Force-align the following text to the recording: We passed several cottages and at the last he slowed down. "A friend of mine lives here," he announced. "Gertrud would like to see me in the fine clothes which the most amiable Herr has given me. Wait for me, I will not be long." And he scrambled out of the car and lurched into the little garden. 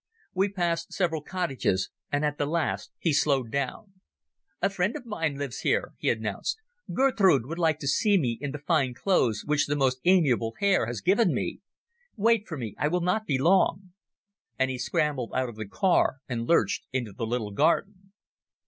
We 0.33 0.49
passed 0.49 0.91
several 0.93 1.21
cottages 1.21 1.91
and 2.11 2.25
at 2.25 2.39
the 2.39 2.47
last 2.47 2.91
he 2.97 3.13
slowed 3.13 3.51
down. 3.51 4.01
"A 4.59 4.67
friend 4.67 4.95
of 4.95 5.05
mine 5.05 5.37
lives 5.37 5.59
here," 5.59 5.93
he 5.99 6.09
announced. 6.09 6.57
"Gertrud 6.91 7.41
would 7.45 7.59
like 7.59 7.77
to 7.77 7.87
see 7.87 8.17
me 8.17 8.35
in 8.41 8.49
the 8.49 8.57
fine 8.57 8.95
clothes 8.95 9.43
which 9.45 9.67
the 9.67 9.75
most 9.75 9.99
amiable 10.05 10.55
Herr 10.57 10.87
has 10.87 11.01
given 11.01 11.35
me. 11.35 11.59
Wait 12.15 12.47
for 12.47 12.57
me, 12.57 12.73
I 12.79 12.87
will 12.87 13.01
not 13.01 13.27
be 13.27 13.37
long." 13.37 13.91
And 14.57 14.71
he 14.71 14.79
scrambled 14.79 15.33
out 15.35 15.49
of 15.49 15.55
the 15.55 15.67
car 15.67 16.21
and 16.27 16.47
lurched 16.47 16.87
into 16.91 17.13
the 17.13 17.27
little 17.27 17.51
garden. 17.51 18.11